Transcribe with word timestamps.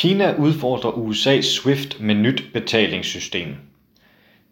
Kina 0.00 0.34
udfordrer 0.38 0.90
USA's 0.90 1.42
SWIFT 1.42 2.00
med 2.00 2.14
nyt 2.14 2.44
betalingssystem. 2.52 3.54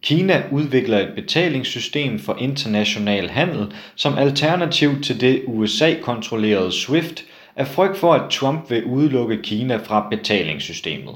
Kina 0.03 0.43
udvikler 0.53 0.99
et 0.99 1.15
betalingssystem 1.15 2.19
for 2.19 2.37
international 2.39 3.29
handel 3.29 3.73
som 3.97 4.19
alternativ 4.19 5.01
til 5.03 5.21
det 5.21 5.43
USA-kontrollerede 5.47 6.73
SWIFT 6.73 7.25
af 7.57 7.67
frygt 7.67 7.97
for, 7.97 8.15
at 8.15 8.31
Trump 8.31 8.71
vil 8.71 8.85
udelukke 8.85 9.39
Kina 9.43 9.77
fra 9.77 10.09
betalingssystemet. 10.11 11.15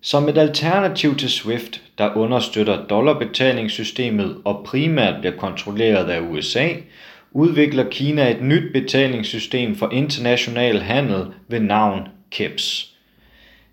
Som 0.00 0.28
et 0.28 0.38
alternativ 0.38 1.16
til 1.16 1.30
SWIFT, 1.30 1.82
der 1.98 2.16
understøtter 2.16 2.86
dollarbetalingssystemet 2.86 4.36
og 4.44 4.62
primært 4.66 5.20
bliver 5.20 5.36
kontrolleret 5.36 6.10
af 6.10 6.20
USA, 6.20 6.68
udvikler 7.32 7.90
Kina 7.90 8.30
et 8.30 8.42
nyt 8.42 8.72
betalingssystem 8.72 9.76
for 9.76 9.90
international 9.92 10.80
handel 10.80 11.26
ved 11.48 11.60
navn 11.60 12.08
KIPS. 12.34 12.94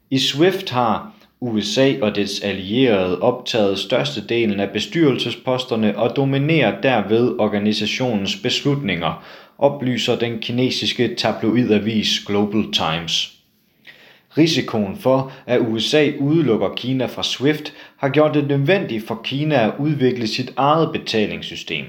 I 0.09 0.17
SWIFT 0.17 0.69
har 0.69 1.13
USA 1.39 1.93
og 2.01 2.15
dets 2.15 2.41
allierede 2.41 3.21
optaget 3.21 3.79
størstedelen 3.79 4.59
af 4.59 4.69
bestyrelsesposterne 4.69 5.97
og 5.97 6.15
dominerer 6.15 6.81
derved 6.81 7.35
organisationens 7.39 8.35
beslutninger, 8.35 9.25
oplyser 9.57 10.19
den 10.19 10.39
kinesiske 10.39 11.15
tabloidavis 11.15 12.19
Global 12.27 12.71
Times. 12.73 13.33
Risikoen 14.37 14.97
for, 14.97 15.31
at 15.45 15.61
USA 15.61 16.11
udelukker 16.19 16.75
Kina 16.75 17.05
fra 17.05 17.23
SWIFT, 17.23 17.73
har 17.97 18.09
gjort 18.09 18.33
det 18.33 18.47
nødvendigt 18.47 19.07
for 19.07 19.21
Kina 19.23 19.55
at 19.55 19.73
udvikle 19.79 20.27
sit 20.27 20.53
eget 20.57 20.89
betalingssystem. 20.93 21.85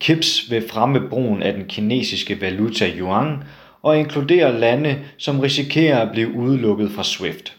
KIPS 0.00 0.50
vil 0.50 0.68
fremme 0.68 1.08
brugen 1.10 1.42
af 1.42 1.52
den 1.52 1.64
kinesiske 1.64 2.40
valuta 2.40 2.90
yuan 2.98 3.42
og 3.82 3.98
inkluderer 3.98 4.58
lande, 4.58 4.98
som 5.16 5.40
risikerer 5.40 5.98
at 5.98 6.12
blive 6.12 6.32
udelukket 6.32 6.90
fra 6.90 7.04
SWIFT. 7.04 7.56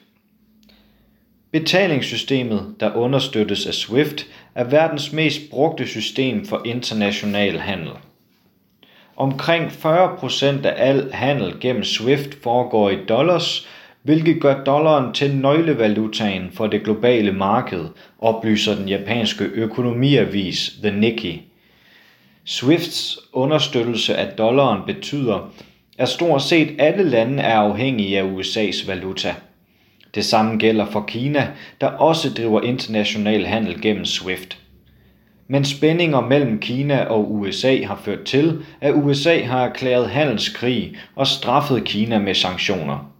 Betalingssystemet, 1.52 2.76
der 2.80 2.96
understøttes 2.96 3.68
af 3.68 3.74
SWIFT, 3.74 4.28
er 4.56 4.64
verdens 4.64 5.14
mest 5.14 5.42
brugte 5.50 5.88
system 5.88 6.46
for 6.46 6.62
international 6.66 7.60
handel. 7.60 7.92
Omkring 9.18 9.68
40% 9.68 10.46
af 10.46 10.74
al 10.90 11.12
handel 11.14 11.54
gennem 11.60 11.84
SWIFT 11.84 12.38
foregår 12.44 12.90
i 12.90 12.98
dollars, 13.10 13.68
hvilket 14.04 14.42
gør 14.42 14.64
dollaren 14.64 15.14
til 15.14 15.36
nøglevalutaen 15.36 16.52
for 16.54 16.68
det 16.68 16.84
globale 16.84 17.32
marked, 17.32 17.86
oplyser 18.20 18.76
den 18.76 18.90
japanske 18.90 19.44
økonomiavis 19.44 20.72
The 20.84 20.92
Nikkei. 20.92 21.44
SWIFTs 22.46 23.20
understøttelse 23.34 24.16
af 24.16 24.34
dollaren 24.38 24.82
betyder, 24.86 25.52
at 26.00 26.10
stort 26.10 26.42
set 26.42 26.76
alle 26.80 27.04
lande 27.04 27.44
er 27.44 27.56
afhængige 27.56 28.20
af 28.20 28.24
USA's 28.24 28.88
valuta. 28.88 29.36
Det 30.16 30.26
samme 30.26 30.58
gælder 30.58 30.86
for 30.86 31.02
Kina, 31.08 31.48
der 31.82 31.88
også 31.88 32.30
driver 32.30 32.62
international 32.62 33.46
handel 33.46 33.82
gennem 33.82 34.06
SWIFT. 34.06 34.58
Men 35.48 35.66
spændinger 35.66 36.22
mellem 36.22 36.60
Kina 36.60 37.04
og 37.04 37.34
USA 37.34 37.84
har 37.84 38.02
ført 38.04 38.24
til, 38.24 38.64
at 38.82 38.94
USA 38.94 39.44
har 39.44 39.66
erklæret 39.66 40.10
handelskrig 40.10 40.96
og 41.16 41.28
straffet 41.28 41.84
Kina 41.84 42.20
med 42.20 42.34
sanktioner. 42.34 43.12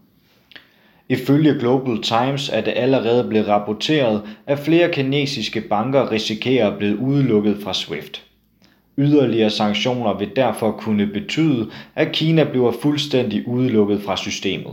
Ifølge 1.08 1.58
Global 1.58 2.02
Times 2.02 2.48
er 2.48 2.60
det 2.60 2.72
allerede 2.76 3.28
blevet 3.28 3.48
rapporteret, 3.48 4.22
at 4.46 4.58
flere 4.58 4.92
kinesiske 4.92 5.60
banker 5.60 6.12
risikerer 6.12 6.70
at 6.70 6.78
blive 6.78 6.98
udelukket 6.98 7.58
fra 7.62 7.74
SWIFT. 7.74 8.29
Yderligere 8.98 9.50
sanktioner 9.50 10.18
vil 10.18 10.30
derfor 10.36 10.70
kunne 10.70 11.06
betyde, 11.06 11.70
at 11.94 12.12
Kina 12.12 12.44
bliver 12.44 12.72
fuldstændig 12.82 13.48
udelukket 13.48 14.02
fra 14.02 14.16
systemet. 14.16 14.72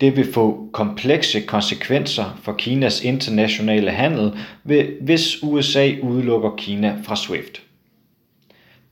Det 0.00 0.16
vil 0.16 0.32
få 0.32 0.68
komplekse 0.72 1.40
konsekvenser 1.40 2.38
for 2.42 2.52
Kinas 2.52 3.04
internationale 3.04 3.90
handel, 3.90 4.32
hvis 5.00 5.42
USA 5.42 5.92
udelukker 6.02 6.50
Kina 6.56 6.96
fra 7.04 7.16
SWIFT. 7.16 7.62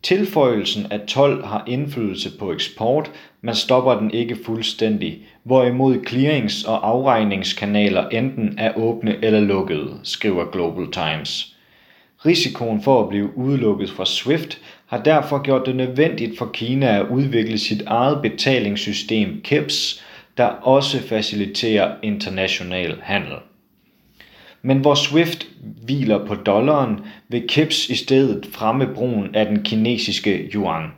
Tilføjelsen 0.03 0.87
af 0.91 1.01
told 1.01 1.45
har 1.45 1.65
indflydelse 1.67 2.39
på 2.39 2.53
eksport, 2.53 3.11
men 3.41 3.55
stopper 3.55 3.99
den 3.99 4.11
ikke 4.11 4.39
fuldstændig, 4.45 5.27
hvorimod 5.43 5.97
clearings- 6.09 6.69
og 6.69 6.89
afregningskanaler 6.89 8.09
enten 8.09 8.55
er 8.59 8.73
åbne 8.77 9.25
eller 9.25 9.41
lukkede, 9.41 10.01
skriver 10.03 10.51
Global 10.51 10.93
Times. 10.93 11.56
Risikoen 12.25 12.83
for 12.83 13.03
at 13.03 13.09
blive 13.09 13.37
udelukket 13.37 13.91
fra 13.91 14.05
SWIFT 14.05 14.61
har 14.87 15.03
derfor 15.03 15.43
gjort 15.43 15.67
det 15.67 15.77
nødvendigt 15.77 16.39
for 16.39 16.51
Kina 16.53 16.99
at 16.99 17.07
udvikle 17.09 17.59
sit 17.59 17.83
eget 17.87 18.23
betalingssystem 18.23 19.41
KEPS, 19.45 20.05
der 20.37 20.45
også 20.45 21.03
faciliterer 21.03 21.95
international 22.03 22.99
handel. 23.03 23.37
Men 24.63 24.79
hvor 24.79 24.95
SWIFT 24.95 25.49
hviler 25.85 26.27
på 26.27 26.35
dollaren, 26.35 27.01
vil 27.29 27.49
KEPS 27.49 27.89
i 27.89 27.95
stedet 27.95 28.47
fremme 28.53 28.87
brugen 28.95 29.35
af 29.35 29.47
den 29.47 29.63
kinesiske 29.63 30.51
yuan. 30.55 30.91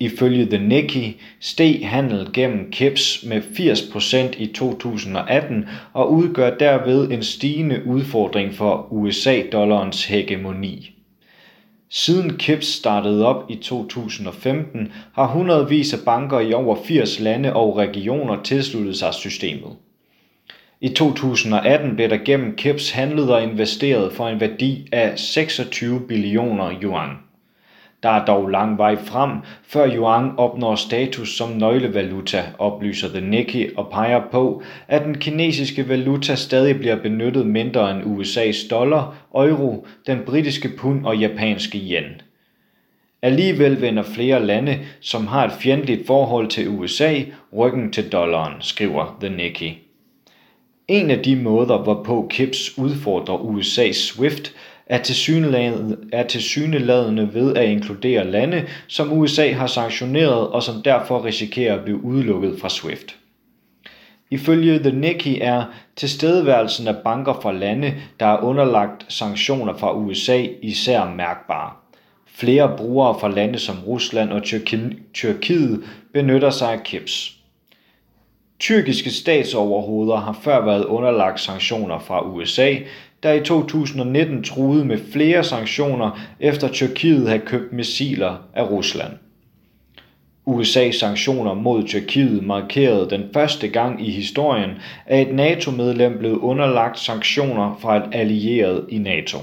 Ifølge 0.00 0.46
The 0.46 0.58
Nikkei 0.58 1.16
steg 1.40 1.88
handel 1.88 2.28
gennem 2.32 2.70
KIPS 2.70 3.24
med 3.26 3.42
80% 3.42 4.42
i 4.42 4.46
2018 4.46 5.68
og 5.92 6.12
udgør 6.12 6.56
derved 6.56 7.10
en 7.10 7.22
stigende 7.22 7.82
udfordring 7.86 8.54
for 8.54 8.88
USA-dollarens 8.90 10.04
hegemoni. 10.04 10.90
Siden 11.90 12.36
KIPS 12.36 12.66
startede 12.66 13.26
op 13.26 13.50
i 13.50 13.54
2015, 13.54 14.92
har 15.14 15.26
hundredvis 15.26 15.92
af 15.94 15.98
banker 16.04 16.40
i 16.40 16.52
over 16.52 16.76
80 16.84 17.20
lande 17.20 17.52
og 17.52 17.76
regioner 17.76 18.42
tilsluttet 18.42 18.96
sig 18.96 19.14
systemet. 19.14 19.76
I 20.80 20.88
2018 20.88 21.96
blev 21.96 22.08
der 22.08 22.18
gennem 22.24 22.56
KIPS 22.56 22.90
handlet 22.90 23.30
og 23.30 23.42
investeret 23.42 24.12
for 24.12 24.28
en 24.28 24.40
værdi 24.40 24.88
af 24.92 25.18
26 25.18 26.00
billioner 26.00 26.72
yuan. 26.82 27.10
Der 28.04 28.10
er 28.10 28.24
dog 28.24 28.48
lang 28.48 28.78
vej 28.78 28.96
frem, 28.96 29.30
før 29.62 29.88
yuan 29.96 30.30
opnår 30.36 30.74
status 30.74 31.36
som 31.36 31.50
nøglevaluta, 31.50 32.42
oplyser 32.58 33.08
The 33.08 33.20
Nikkei 33.20 33.68
og 33.76 33.88
peger 33.92 34.20
på, 34.32 34.62
at 34.88 35.04
den 35.04 35.18
kinesiske 35.18 35.88
valuta 35.88 36.34
stadig 36.34 36.78
bliver 36.78 36.96
benyttet 36.96 37.46
mindre 37.46 37.90
end 37.90 38.04
USA's 38.04 38.68
dollar, 38.70 39.14
euro, 39.34 39.86
den 40.06 40.18
britiske 40.26 40.68
pund 40.78 41.06
og 41.06 41.16
japanske 41.16 41.78
yen. 41.78 42.20
Alligevel 43.22 43.80
vender 43.80 44.02
flere 44.02 44.46
lande, 44.46 44.78
som 45.00 45.26
har 45.26 45.44
et 45.44 45.52
fjendtligt 45.52 46.06
forhold 46.06 46.48
til 46.48 46.68
USA, 46.68 47.14
ryggen 47.56 47.92
til 47.92 48.12
dollaren, 48.12 48.54
skriver 48.60 49.18
The 49.20 49.36
Nikkei. 49.36 49.78
En 50.88 51.10
af 51.10 51.18
de 51.18 51.36
måder, 51.36 51.78
hvorpå 51.78 52.26
KIPS 52.30 52.78
udfordrer 52.78 53.36
USA's 53.36 53.92
SWIFT, 53.92 54.54
er 54.86 56.22
tilsyneladende 56.28 57.34
ved 57.34 57.56
at 57.56 57.68
inkludere 57.68 58.30
lande, 58.30 58.64
som 58.88 59.12
USA 59.12 59.52
har 59.52 59.66
sanktioneret 59.66 60.48
og 60.48 60.62
som 60.62 60.82
derfor 60.82 61.24
risikerer 61.24 61.74
at 61.74 61.84
blive 61.84 62.04
udelukket 62.04 62.60
fra 62.60 62.68
SWIFT. 62.68 63.16
Ifølge 64.30 64.78
The 64.78 64.92
Nikkei 64.92 65.40
er 65.40 65.64
tilstedeværelsen 65.96 66.88
af 66.88 66.96
banker 67.04 67.34
fra 67.42 67.52
lande, 67.52 67.94
der 68.20 68.26
er 68.26 68.42
underlagt 68.42 69.06
sanktioner 69.08 69.76
fra 69.76 69.96
USA, 69.96 70.46
især 70.62 71.04
mærkbar. 71.04 71.80
Flere 72.26 72.76
brugere 72.76 73.20
fra 73.20 73.28
lande 73.28 73.58
som 73.58 73.76
Rusland 73.86 74.30
og 74.32 74.42
Tyrkiet 75.14 75.84
benytter 76.12 76.50
sig 76.50 76.72
af 76.72 76.82
KIPS. 76.82 77.36
Tyrkiske 78.60 79.10
statsoverhoveder 79.10 80.16
har 80.16 80.38
før 80.42 80.64
været 80.64 80.84
underlagt 80.84 81.40
sanktioner 81.40 81.98
fra 81.98 82.28
USA, 82.28 82.74
der 83.24 83.32
i 83.32 83.44
2019 83.44 84.44
truede 84.44 84.84
med 84.84 84.98
flere 85.12 85.44
sanktioner 85.44 86.20
efter 86.40 86.68
Tyrkiet 86.68 87.28
havde 87.28 87.42
købt 87.46 87.72
missiler 87.72 88.36
af 88.54 88.70
Rusland. 88.70 89.12
USA's 90.46 90.98
sanktioner 90.98 91.54
mod 91.54 91.82
Tyrkiet 91.82 92.44
markerede 92.46 93.10
den 93.10 93.22
første 93.32 93.68
gang 93.68 94.08
i 94.08 94.10
historien, 94.10 94.70
at 95.06 95.28
et 95.28 95.34
NATO-medlem 95.34 96.18
blev 96.18 96.38
underlagt 96.42 96.98
sanktioner 96.98 97.78
fra 97.80 97.96
et 97.96 98.04
allieret 98.12 98.84
i 98.88 98.98
NATO. 98.98 99.38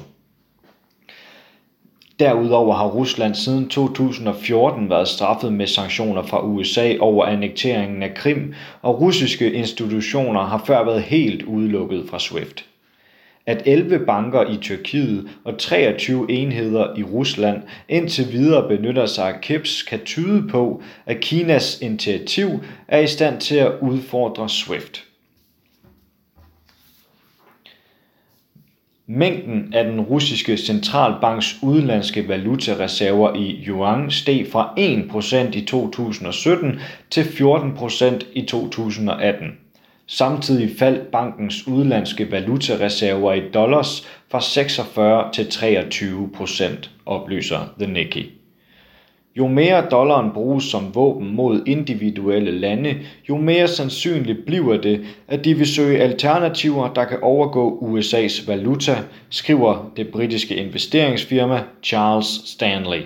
Derudover 2.20 2.76
har 2.76 2.88
Rusland 2.88 3.36
siden 3.36 3.70
2014 3.70 4.90
været 4.90 5.08
straffet 5.08 5.54
med 5.54 5.68
sanktioner 5.68 6.24
fra 6.24 6.46
USA 6.46 6.98
over 7.00 7.26
annekteringen 7.26 8.04
af 8.04 8.14
Krim, 8.14 8.54
og 8.82 9.02
russiske 9.02 9.54
institutioner 9.54 10.42
har 10.42 10.64
før 10.68 10.86
været 10.86 11.04
helt 11.04 11.44
udelukket 11.44 12.06
fra 12.10 12.20
SWIFT. 12.20 12.71
At 13.46 13.62
11 13.66 14.06
banker 14.06 14.50
i 14.50 14.58
Tyrkiet 14.58 15.30
og 15.44 15.58
23 15.58 16.32
enheder 16.32 16.98
i 16.98 17.04
Rusland 17.04 17.62
indtil 17.90 18.32
videre 18.32 18.68
benytter 18.68 19.06
sig 19.06 19.28
af 19.34 19.42
KIPS 19.42 19.84
kan 19.84 20.00
tyde 20.06 20.48
på, 20.48 20.84
at 21.06 21.20
Kinas 21.20 21.82
initiativ 21.82 22.50
er 22.88 23.00
i 23.00 23.08
stand 23.08 23.42
til 23.42 23.56
at 23.56 23.72
udfordre 23.82 24.50
SWIFT. 24.50 25.06
Mængden 29.08 29.74
af 29.74 29.86
den 29.86 30.02
russiske 30.02 30.58
centralbanks 30.58 31.56
udenlandske 31.64 32.28
valutareserver 32.28 33.36
i 33.36 33.64
yuan 33.68 34.12
steg 34.12 34.48
fra 34.52 34.74
1% 34.78 35.58
i 35.58 35.66
2017 35.66 36.80
til 37.10 37.22
14% 37.22 38.26
i 38.34 38.42
2018. 38.42 39.48
Samtidig 40.14 40.70
faldt 40.80 41.12
bankens 41.12 41.68
udenlandske 41.68 42.32
valutareserver 42.32 43.34
i 43.34 43.50
dollars 43.54 44.08
fra 44.32 44.42
46 44.42 45.32
til 45.34 45.48
23 45.52 46.30
procent, 46.34 46.92
oplyser 47.06 47.74
The 47.80 47.94
Nikkei. 47.94 48.32
Jo 49.38 49.48
mere 49.48 49.90
dollaren 49.92 50.32
bruges 50.34 50.64
som 50.64 50.96
våben 50.96 51.36
mod 51.36 51.64
individuelle 51.68 52.52
lande, 52.52 52.96
jo 53.30 53.38
mere 53.38 53.68
sandsynligt 53.68 54.46
bliver 54.46 54.82
det, 54.82 55.06
at 55.28 55.46
de 55.46 55.54
vil 55.54 55.68
søge 55.68 56.02
alternativer, 56.02 56.94
der 56.94 57.06
kan 57.06 57.18
overgå 57.22 57.80
USA's 57.82 58.48
valuta, 58.48 58.98
skriver 59.30 59.92
det 59.98 60.08
britiske 60.08 60.56
investeringsfirma 60.56 61.64
Charles 61.84 62.42
Stanley. 62.46 63.02